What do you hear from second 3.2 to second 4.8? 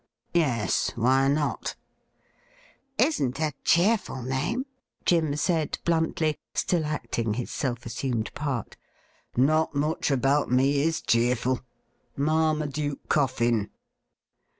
a cheerful name,'